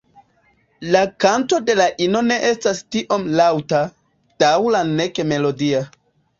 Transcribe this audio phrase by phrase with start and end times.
[0.95, 3.85] La kanto de la ino ne estas tiom laŭta,
[4.47, 5.87] daŭra nek melodia.